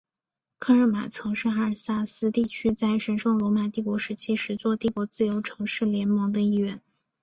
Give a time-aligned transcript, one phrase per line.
[0.57, 6.81] 科尔马曾是阿尔萨斯地区在神圣罗马帝国时期十座帝国自由城市联盟的一员。